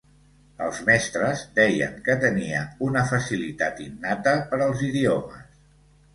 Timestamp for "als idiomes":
4.71-5.47